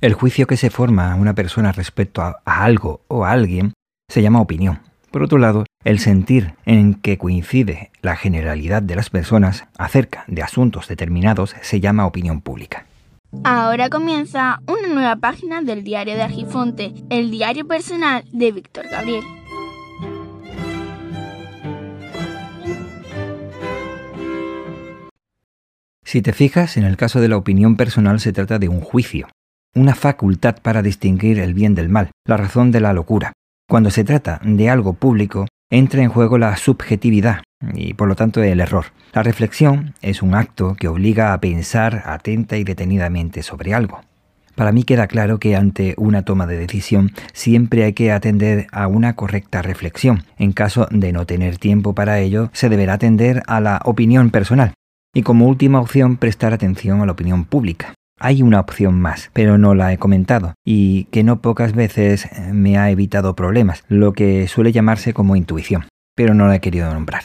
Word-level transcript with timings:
El 0.00 0.14
juicio 0.14 0.46
que 0.46 0.56
se 0.56 0.70
forma 0.70 1.12
a 1.12 1.16
una 1.16 1.34
persona 1.34 1.72
respecto 1.72 2.22
a, 2.22 2.40
algo 2.44 3.00
o 3.08 3.24
a 3.24 3.32
alguien 3.32 3.72
se 4.08 4.22
llama 4.22 4.40
opinión. 4.40 4.78
Por 5.10 5.24
otro 5.24 5.38
lado, 5.38 5.64
el 5.82 5.98
sentir 5.98 6.54
en 6.66 6.94
que 6.94 7.18
coincide 7.18 7.90
la 8.00 8.14
generalidad 8.14 8.80
de 8.80 8.94
las 8.94 9.10
personas 9.10 9.66
acerca 9.76 10.22
de 10.28 10.42
asuntos 10.42 10.86
determinados 10.86 11.56
se 11.62 11.80
llama 11.80 12.06
opinión 12.06 12.42
pública. 12.42 12.86
Ahora 13.42 13.90
comienza 13.90 14.60
una 14.68 14.86
nueva 14.86 15.16
página 15.16 15.62
del 15.62 15.82
diario 15.82 16.14
de 16.14 16.22
Argifonte, 16.22 16.94
el 17.10 17.32
diario 17.32 17.66
personal 17.66 18.22
de 18.32 18.52
Víctor 18.52 18.86
Gabriel. 18.88 19.24
Si 26.04 26.22
te 26.22 26.32
fijas, 26.32 26.76
en 26.76 26.84
el 26.84 26.96
caso 26.96 27.20
de 27.20 27.28
la 27.28 27.36
opinión 27.36 27.76
personal 27.76 28.20
se 28.20 28.32
trata 28.32 28.60
de 28.60 28.68
un 28.68 28.80
juicio, 28.80 29.28
una 29.74 29.94
facultad 29.94 30.56
para 30.62 30.82
distinguir 30.82 31.38
el 31.38 31.54
bien 31.54 31.74
del 31.74 31.88
mal, 31.88 32.10
la 32.26 32.36
razón 32.36 32.70
de 32.70 32.80
la 32.80 32.92
locura. 32.92 33.32
Cuando 33.68 33.90
se 33.90 34.04
trata 34.04 34.40
de 34.44 34.70
algo 34.70 34.94
público, 34.94 35.46
entra 35.70 36.02
en 36.02 36.10
juego 36.10 36.38
la 36.38 36.56
subjetividad 36.56 37.42
y 37.74 37.94
por 37.94 38.08
lo 38.08 38.16
tanto 38.16 38.42
el 38.42 38.60
error. 38.60 38.86
La 39.12 39.22
reflexión 39.22 39.94
es 40.00 40.22
un 40.22 40.34
acto 40.34 40.74
que 40.74 40.88
obliga 40.88 41.32
a 41.32 41.40
pensar 41.40 42.02
atenta 42.06 42.56
y 42.56 42.64
detenidamente 42.64 43.42
sobre 43.42 43.74
algo. 43.74 44.00
Para 44.54 44.72
mí 44.72 44.82
queda 44.82 45.06
claro 45.06 45.38
que 45.38 45.54
ante 45.54 45.94
una 45.98 46.24
toma 46.24 46.46
de 46.46 46.58
decisión 46.58 47.12
siempre 47.32 47.84
hay 47.84 47.92
que 47.92 48.10
atender 48.10 48.66
a 48.72 48.88
una 48.88 49.14
correcta 49.14 49.62
reflexión. 49.62 50.24
En 50.36 50.52
caso 50.52 50.88
de 50.90 51.12
no 51.12 51.26
tener 51.26 51.58
tiempo 51.58 51.94
para 51.94 52.18
ello, 52.18 52.50
se 52.52 52.68
deberá 52.68 52.94
atender 52.94 53.42
a 53.46 53.60
la 53.60 53.80
opinión 53.84 54.30
personal. 54.30 54.72
Y 55.14 55.22
como 55.22 55.46
última 55.46 55.80
opción, 55.80 56.16
prestar 56.16 56.52
atención 56.52 57.00
a 57.00 57.06
la 57.06 57.12
opinión 57.12 57.44
pública. 57.44 57.94
Hay 58.20 58.42
una 58.42 58.60
opción 58.60 59.00
más, 59.00 59.30
pero 59.32 59.58
no 59.58 59.74
la 59.74 59.92
he 59.92 59.98
comentado, 59.98 60.54
y 60.64 61.04
que 61.04 61.22
no 61.22 61.40
pocas 61.40 61.74
veces 61.74 62.28
me 62.52 62.76
ha 62.76 62.90
evitado 62.90 63.36
problemas, 63.36 63.84
lo 63.88 64.12
que 64.12 64.48
suele 64.48 64.72
llamarse 64.72 65.14
como 65.14 65.36
intuición, 65.36 65.84
pero 66.16 66.34
no 66.34 66.48
la 66.48 66.56
he 66.56 66.60
querido 66.60 66.92
nombrar. 66.92 67.22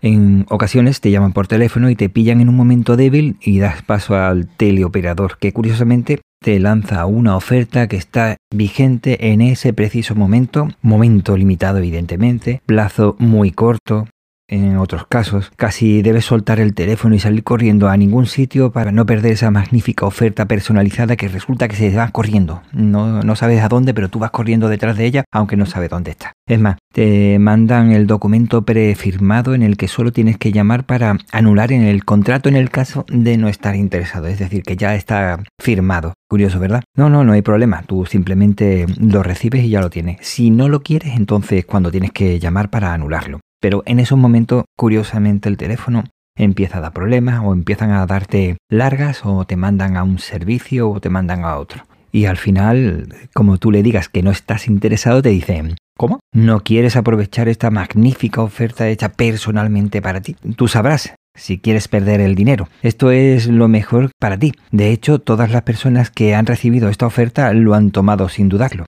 En 0.00 0.44
ocasiones 0.50 1.00
te 1.00 1.10
llaman 1.10 1.32
por 1.32 1.46
teléfono 1.46 1.88
y 1.88 1.96
te 1.96 2.10
pillan 2.10 2.42
en 2.42 2.50
un 2.50 2.56
momento 2.56 2.96
débil 2.96 3.36
y 3.40 3.58
das 3.58 3.82
paso 3.82 4.16
al 4.16 4.46
teleoperador, 4.46 5.38
que 5.38 5.52
curiosamente 5.52 6.20
te 6.42 6.60
lanza 6.60 7.06
una 7.06 7.36
oferta 7.36 7.88
que 7.88 7.96
está 7.96 8.36
vigente 8.54 9.30
en 9.32 9.40
ese 9.40 9.72
preciso 9.72 10.14
momento, 10.14 10.68
momento 10.82 11.38
limitado 11.38 11.78
evidentemente, 11.78 12.60
plazo 12.66 13.16
muy 13.18 13.50
corto, 13.50 14.06
en 14.48 14.76
otros 14.76 15.06
casos, 15.06 15.50
casi 15.56 16.02
debes 16.02 16.26
soltar 16.26 16.60
el 16.60 16.74
teléfono 16.74 17.14
y 17.14 17.18
salir 17.18 17.44
corriendo 17.44 17.88
a 17.88 17.96
ningún 17.96 18.26
sitio 18.26 18.72
para 18.72 18.92
no 18.92 19.06
perder 19.06 19.32
esa 19.32 19.50
magnífica 19.50 20.06
oferta 20.06 20.46
personalizada 20.46 21.16
que 21.16 21.28
resulta 21.28 21.68
que 21.68 21.76
se 21.76 21.94
va 21.94 22.10
corriendo. 22.10 22.62
No, 22.72 23.22
no 23.22 23.36
sabes 23.36 23.62
a 23.62 23.68
dónde, 23.68 23.94
pero 23.94 24.08
tú 24.08 24.18
vas 24.18 24.30
corriendo 24.30 24.68
detrás 24.68 24.96
de 24.96 25.06
ella, 25.06 25.24
aunque 25.32 25.56
no 25.56 25.66
sabes 25.66 25.90
dónde 25.90 26.10
está. 26.10 26.32
Es 26.46 26.60
más, 26.60 26.76
te 26.92 27.38
mandan 27.38 27.92
el 27.92 28.06
documento 28.06 28.62
prefirmado 28.62 29.54
en 29.54 29.62
el 29.62 29.76
que 29.76 29.88
solo 29.88 30.12
tienes 30.12 30.36
que 30.36 30.52
llamar 30.52 30.84
para 30.84 31.16
anular 31.32 31.72
en 31.72 31.82
el 31.82 32.04
contrato 32.04 32.48
en 32.48 32.56
el 32.56 32.70
caso 32.70 33.06
de 33.08 33.38
no 33.38 33.48
estar 33.48 33.74
interesado, 33.76 34.26
es 34.26 34.38
decir, 34.38 34.62
que 34.62 34.76
ya 34.76 34.94
está 34.94 35.42
firmado. 35.60 36.12
Curioso, 36.28 36.58
¿verdad? 36.58 36.82
No, 36.96 37.08
no, 37.08 37.24
no 37.24 37.32
hay 37.32 37.42
problema. 37.42 37.82
Tú 37.82 38.06
simplemente 38.06 38.86
lo 38.98 39.22
recibes 39.22 39.64
y 39.64 39.70
ya 39.70 39.80
lo 39.80 39.90
tienes. 39.90 40.18
Si 40.20 40.50
no 40.50 40.68
lo 40.68 40.82
quieres, 40.82 41.14
entonces 41.16 41.64
cuando 41.64 41.90
tienes 41.90 42.10
que 42.12 42.38
llamar 42.38 42.70
para 42.70 42.92
anularlo. 42.92 43.40
Pero 43.64 43.82
en 43.86 43.98
esos 43.98 44.18
momentos, 44.18 44.64
curiosamente, 44.76 45.48
el 45.48 45.56
teléfono 45.56 46.04
empieza 46.36 46.76
a 46.76 46.80
dar 46.82 46.92
problemas 46.92 47.40
o 47.42 47.54
empiezan 47.54 47.92
a 47.92 48.04
darte 48.04 48.58
largas 48.68 49.24
o 49.24 49.46
te 49.46 49.56
mandan 49.56 49.96
a 49.96 50.02
un 50.02 50.18
servicio 50.18 50.90
o 50.90 51.00
te 51.00 51.08
mandan 51.08 51.46
a 51.46 51.56
otro. 51.56 51.86
Y 52.12 52.26
al 52.26 52.36
final, 52.36 53.08
como 53.32 53.56
tú 53.56 53.70
le 53.70 53.82
digas 53.82 54.10
que 54.10 54.22
no 54.22 54.30
estás 54.30 54.68
interesado, 54.68 55.22
te 55.22 55.30
dicen, 55.30 55.76
¿cómo? 55.96 56.20
¿No 56.34 56.60
quieres 56.60 56.94
aprovechar 56.94 57.48
esta 57.48 57.70
magnífica 57.70 58.42
oferta 58.42 58.86
hecha 58.86 59.08
personalmente 59.08 60.02
para 60.02 60.20
ti? 60.20 60.36
Tú 60.56 60.68
sabrás 60.68 61.14
si 61.34 61.58
quieres 61.58 61.88
perder 61.88 62.20
el 62.20 62.34
dinero. 62.34 62.68
Esto 62.82 63.12
es 63.12 63.46
lo 63.46 63.68
mejor 63.68 64.10
para 64.20 64.38
ti. 64.38 64.52
De 64.72 64.90
hecho, 64.90 65.20
todas 65.20 65.50
las 65.50 65.62
personas 65.62 66.10
que 66.10 66.34
han 66.34 66.44
recibido 66.44 66.90
esta 66.90 67.06
oferta 67.06 67.50
lo 67.54 67.72
han 67.72 67.92
tomado 67.92 68.28
sin 68.28 68.50
dudarlo. 68.50 68.84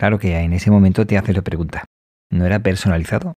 Claro 0.00 0.18
que 0.18 0.38
en 0.38 0.54
ese 0.54 0.70
momento 0.70 1.06
te 1.06 1.18
haces 1.18 1.36
la 1.36 1.42
pregunta, 1.42 1.84
¿no 2.30 2.46
era 2.46 2.60
personalizado? 2.60 3.34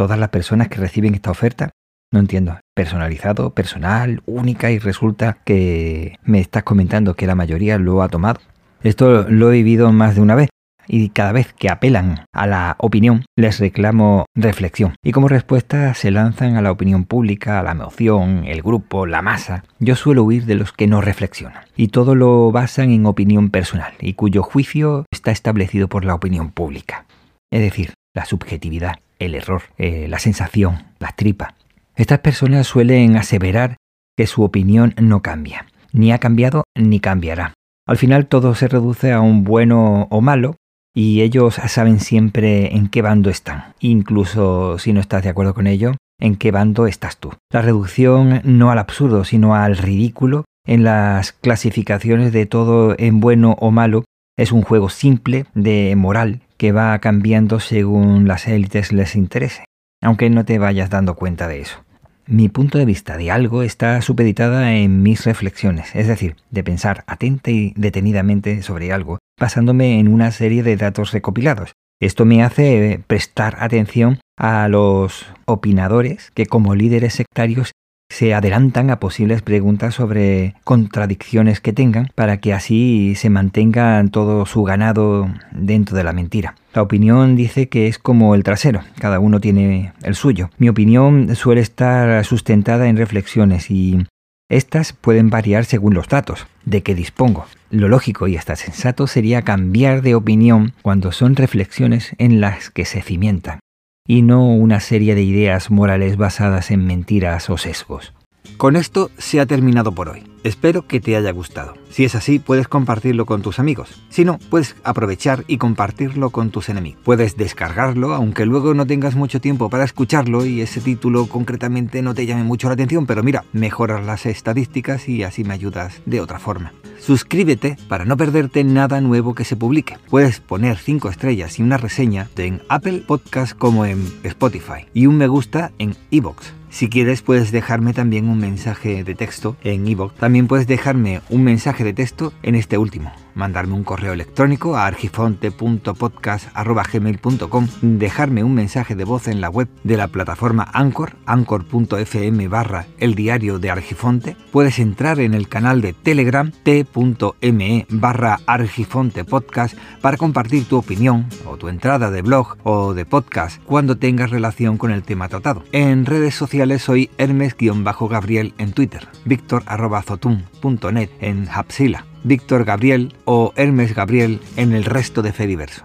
Todas 0.00 0.18
las 0.18 0.30
personas 0.30 0.68
que 0.68 0.80
reciben 0.80 1.14
esta 1.14 1.30
oferta? 1.30 1.68
No 2.10 2.20
entiendo. 2.20 2.58
Personalizado, 2.74 3.50
personal, 3.50 4.22
única 4.24 4.70
y 4.70 4.78
resulta 4.78 5.36
que 5.44 6.16
me 6.22 6.40
estás 6.40 6.62
comentando 6.62 7.16
que 7.16 7.26
la 7.26 7.34
mayoría 7.34 7.76
lo 7.76 8.02
ha 8.02 8.08
tomado. 8.08 8.40
Esto 8.82 9.26
lo 9.28 9.52
he 9.52 9.56
vivido 9.56 9.92
más 9.92 10.14
de 10.14 10.22
una 10.22 10.36
vez 10.36 10.48
y 10.88 11.10
cada 11.10 11.32
vez 11.32 11.52
que 11.52 11.68
apelan 11.68 12.24
a 12.32 12.46
la 12.46 12.76
opinión 12.78 13.26
les 13.36 13.60
reclamo 13.60 14.24
reflexión 14.34 14.94
y 15.04 15.12
como 15.12 15.28
respuesta 15.28 15.92
se 15.92 16.10
lanzan 16.10 16.56
a 16.56 16.62
la 16.62 16.72
opinión 16.72 17.04
pública, 17.04 17.60
a 17.60 17.62
la 17.62 17.72
emoción, 17.72 18.44
el 18.46 18.62
grupo, 18.62 19.04
la 19.04 19.20
masa. 19.20 19.64
Yo 19.80 19.96
suelo 19.96 20.24
huir 20.24 20.46
de 20.46 20.54
los 20.54 20.72
que 20.72 20.86
no 20.86 21.02
reflexionan 21.02 21.64
y 21.76 21.88
todo 21.88 22.14
lo 22.14 22.50
basan 22.52 22.90
en 22.90 23.04
opinión 23.04 23.50
personal 23.50 23.92
y 24.00 24.14
cuyo 24.14 24.42
juicio 24.42 25.04
está 25.10 25.30
establecido 25.30 25.88
por 25.88 26.06
la 26.06 26.14
opinión 26.14 26.52
pública. 26.52 27.04
Es 27.52 27.60
decir, 27.60 27.92
la 28.14 28.24
subjetividad, 28.24 29.00
el 29.20 29.36
error, 29.36 29.62
eh, 29.78 30.08
la 30.08 30.18
sensación, 30.18 30.82
la 30.98 31.12
tripa. 31.12 31.54
Estas 31.94 32.18
personas 32.18 32.66
suelen 32.66 33.16
aseverar 33.16 33.76
que 34.16 34.26
su 34.26 34.42
opinión 34.42 34.94
no 35.00 35.22
cambia, 35.22 35.66
ni 35.92 36.12
ha 36.12 36.18
cambiado 36.18 36.64
ni 36.74 36.98
cambiará. 36.98 37.54
Al 37.86 37.96
final 37.96 38.26
todo 38.26 38.54
se 38.54 38.68
reduce 38.68 39.12
a 39.12 39.20
un 39.20 39.44
bueno 39.44 40.08
o 40.10 40.20
malo 40.20 40.56
y 40.94 41.22
ellos 41.22 41.54
saben 41.54 42.00
siempre 42.00 42.74
en 42.74 42.88
qué 42.88 43.02
bando 43.02 43.30
están, 43.30 43.74
incluso 43.80 44.78
si 44.78 44.92
no 44.92 45.00
estás 45.00 45.22
de 45.22 45.28
acuerdo 45.28 45.54
con 45.54 45.66
ello, 45.66 45.92
en 46.18 46.36
qué 46.36 46.50
bando 46.50 46.86
estás 46.86 47.16
tú. 47.18 47.32
La 47.52 47.62
reducción 47.62 48.40
no 48.44 48.70
al 48.70 48.78
absurdo, 48.78 49.24
sino 49.24 49.54
al 49.54 49.76
ridículo 49.76 50.44
en 50.66 50.84
las 50.84 51.32
clasificaciones 51.32 52.32
de 52.32 52.46
todo 52.46 52.94
en 52.98 53.20
bueno 53.20 53.56
o 53.60 53.70
malo 53.70 54.04
es 54.36 54.52
un 54.52 54.62
juego 54.62 54.88
simple 54.88 55.46
de 55.54 55.94
moral 55.96 56.40
que 56.60 56.72
va 56.72 56.98
cambiando 56.98 57.58
según 57.58 58.28
las 58.28 58.46
élites 58.46 58.92
les 58.92 59.16
interese, 59.16 59.64
aunque 60.02 60.28
no 60.28 60.44
te 60.44 60.58
vayas 60.58 60.90
dando 60.90 61.14
cuenta 61.14 61.48
de 61.48 61.62
eso. 61.62 61.82
Mi 62.26 62.50
punto 62.50 62.76
de 62.76 62.84
vista 62.84 63.16
de 63.16 63.30
algo 63.30 63.62
está 63.62 64.02
supeditada 64.02 64.74
en 64.74 65.02
mis 65.02 65.24
reflexiones, 65.24 65.96
es 65.96 66.06
decir, 66.06 66.36
de 66.50 66.62
pensar 66.62 67.02
atenta 67.06 67.50
y 67.50 67.72
detenidamente 67.76 68.60
sobre 68.60 68.92
algo, 68.92 69.20
basándome 69.40 70.00
en 70.00 70.08
una 70.08 70.32
serie 70.32 70.62
de 70.62 70.76
datos 70.76 71.12
recopilados. 71.12 71.72
Esto 71.98 72.26
me 72.26 72.42
hace 72.42 73.00
prestar 73.06 73.56
atención 73.60 74.18
a 74.36 74.68
los 74.68 75.32
opinadores 75.46 76.30
que 76.30 76.44
como 76.44 76.74
líderes 76.74 77.14
sectarios 77.14 77.72
se 78.10 78.34
adelantan 78.34 78.90
a 78.90 79.00
posibles 79.00 79.40
preguntas 79.40 79.94
sobre 79.94 80.54
contradicciones 80.64 81.60
que 81.60 81.72
tengan 81.72 82.10
para 82.14 82.38
que 82.38 82.52
así 82.52 83.14
se 83.14 83.30
mantenga 83.30 84.04
todo 84.10 84.44
su 84.44 84.64
ganado 84.64 85.32
dentro 85.52 85.96
de 85.96 86.04
la 86.04 86.12
mentira. 86.12 86.56
La 86.74 86.82
opinión 86.82 87.36
dice 87.36 87.68
que 87.68 87.86
es 87.86 87.98
como 87.98 88.34
el 88.34 88.42
trasero, 88.42 88.82
cada 88.98 89.20
uno 89.20 89.40
tiene 89.40 89.92
el 90.02 90.16
suyo. 90.16 90.50
Mi 90.58 90.68
opinión 90.68 91.34
suele 91.36 91.60
estar 91.60 92.24
sustentada 92.24 92.88
en 92.88 92.96
reflexiones 92.96 93.70
y 93.70 94.06
estas 94.50 94.92
pueden 94.92 95.30
variar 95.30 95.64
según 95.64 95.94
los 95.94 96.08
datos 96.08 96.46
de 96.64 96.82
que 96.82 96.96
dispongo. 96.96 97.46
Lo 97.70 97.88
lógico 97.88 98.26
y 98.26 98.36
hasta 98.36 98.56
sensato 98.56 99.06
sería 99.06 99.42
cambiar 99.42 100.02
de 100.02 100.16
opinión 100.16 100.72
cuando 100.82 101.12
son 101.12 101.36
reflexiones 101.36 102.14
en 102.18 102.40
las 102.40 102.70
que 102.70 102.84
se 102.84 103.02
cimientan 103.02 103.60
y 104.06 104.22
no 104.22 104.54
una 104.54 104.80
serie 104.80 105.14
de 105.14 105.22
ideas 105.22 105.70
morales 105.70 106.16
basadas 106.16 106.70
en 106.70 106.86
mentiras 106.86 107.50
o 107.50 107.58
sesgos. 107.58 108.14
Con 108.56 108.76
esto 108.76 109.10
se 109.18 109.40
ha 109.40 109.46
terminado 109.46 109.92
por 109.92 110.08
hoy. 110.08 110.30
Espero 110.42 110.86
que 110.86 111.00
te 111.00 111.16
haya 111.16 111.32
gustado. 111.32 111.74
Si 111.90 112.04
es 112.04 112.14
así, 112.14 112.38
puedes 112.38 112.66
compartirlo 112.66 113.26
con 113.26 113.42
tus 113.42 113.58
amigos. 113.58 114.02
Si 114.08 114.24
no, 114.24 114.38
puedes 114.48 114.74
aprovechar 114.84 115.44
y 115.46 115.58
compartirlo 115.58 116.30
con 116.30 116.50
tus 116.50 116.68
enemigos. 116.68 117.00
Puedes 117.04 117.36
descargarlo, 117.36 118.14
aunque 118.14 118.46
luego 118.46 118.72
no 118.72 118.86
tengas 118.86 119.16
mucho 119.16 119.40
tiempo 119.40 119.68
para 119.68 119.84
escucharlo 119.84 120.46
y 120.46 120.62
ese 120.62 120.80
título 120.80 121.26
concretamente 121.26 122.00
no 122.00 122.14
te 122.14 122.24
llame 122.26 122.44
mucho 122.44 122.68
la 122.68 122.74
atención, 122.74 123.06
pero 123.06 123.22
mira, 123.22 123.44
mejoras 123.52 124.04
las 124.04 124.24
estadísticas 124.24 125.08
y 125.08 125.24
así 125.24 125.44
me 125.44 125.54
ayudas 125.54 126.00
de 126.06 126.20
otra 126.20 126.38
forma. 126.38 126.72
Suscríbete 127.00 127.76
para 127.88 128.04
no 128.04 128.16
perderte 128.16 128.62
nada 128.62 129.00
nuevo 129.00 129.34
que 129.34 129.44
se 129.44 129.56
publique. 129.56 129.98
Puedes 130.08 130.40
poner 130.40 130.76
5 130.76 131.08
estrellas 131.08 131.58
y 131.58 131.62
una 131.62 131.78
reseña 131.78 132.28
en 132.36 132.62
Apple 132.68 133.04
Podcast 133.06 133.56
como 133.56 133.84
en 133.86 134.06
Spotify 134.22 134.86
y 134.92 135.06
un 135.06 135.16
me 135.16 135.26
gusta 135.26 135.72
en 135.78 135.96
iVoox. 136.10 136.59
Si 136.70 136.88
quieres 136.88 137.20
puedes 137.22 137.50
dejarme 137.50 137.92
también 137.92 138.28
un 138.28 138.38
mensaje 138.38 139.02
de 139.02 139.14
texto 139.14 139.56
en 139.62 139.86
iVoox. 139.86 140.14
También 140.14 140.46
puedes 140.46 140.66
dejarme 140.66 141.20
un 141.28 141.42
mensaje 141.42 141.84
de 141.84 141.92
texto 141.92 142.32
en 142.42 142.54
este 142.54 142.78
último. 142.78 143.12
Mandarme 143.34 143.74
un 143.74 143.84
correo 143.84 144.12
electrónico 144.12 144.76
a 144.76 144.86
argifonte.podcast.gmail.com, 144.86 147.68
dejarme 147.82 148.44
un 148.44 148.54
mensaje 148.54 148.94
de 148.94 149.04
voz 149.04 149.28
en 149.28 149.40
la 149.40 149.50
web 149.50 149.68
de 149.84 149.96
la 149.96 150.08
plataforma 150.08 150.68
Anchor, 150.72 151.16
anchor.fm 151.26 152.48
barra 152.48 152.86
el 152.98 153.14
diario 153.14 153.58
de 153.58 153.70
Argifonte. 153.70 154.36
Puedes 154.50 154.78
entrar 154.78 155.20
en 155.20 155.34
el 155.34 155.48
canal 155.48 155.80
de 155.80 155.92
Telegram 155.92 156.50
t.me 156.62 157.86
barra 157.90 158.40
Argifonte 158.46 159.24
Podcast 159.24 159.76
para 160.00 160.16
compartir 160.16 160.66
tu 160.66 160.76
opinión 160.76 161.26
o 161.46 161.56
tu 161.56 161.68
entrada 161.68 162.10
de 162.10 162.22
blog 162.22 162.56
o 162.62 162.94
de 162.94 163.04
podcast 163.04 163.62
cuando 163.64 163.96
tengas 163.96 164.30
relación 164.30 164.78
con 164.78 164.90
el 164.90 165.02
tema 165.02 165.28
tratado. 165.28 165.62
En 165.72 166.06
redes 166.06 166.34
sociales 166.34 166.82
soy 166.82 167.10
Hermes-Gabriel 167.18 168.54
en 168.58 168.72
Twitter, 168.72 169.08
victor.zotum.net 169.24 171.10
en 171.20 171.48
Hapsila 171.48 172.09
Víctor 172.24 172.64
Gabriel 172.64 173.14
o 173.24 173.52
Hermes 173.56 173.94
Gabriel 173.94 174.40
en 174.56 174.72
el 174.72 174.84
resto 174.84 175.22
de 175.22 175.32
Fediverso. 175.32 175.84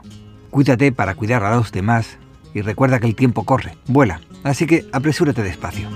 Cuídate 0.49 0.91
para 0.91 1.15
cuidar 1.15 1.43
a 1.43 1.55
los 1.55 1.71
demás 1.71 2.17
y 2.53 2.61
recuerda 2.61 2.99
que 2.99 3.07
el 3.07 3.15
tiempo 3.15 3.43
corre, 3.43 3.75
vuela, 3.87 4.21
así 4.43 4.65
que 4.65 4.85
apresúrate 4.91 5.43
despacio. 5.43 5.89